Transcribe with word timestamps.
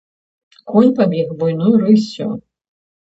Конь 0.69 0.93
пабег 0.95 1.27
буйной 1.37 1.75
рыссю. 1.83 2.27